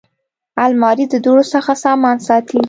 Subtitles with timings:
[0.65, 2.57] الماري د دوړو څخه سامان ساتي